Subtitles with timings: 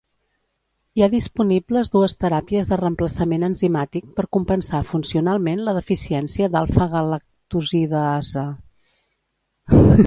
[0.99, 8.49] Hi ha disponibles dues teràpies de reemplaçament enzimàtic per compensar funcionalment la deficiència d'alfa-galactosidasa.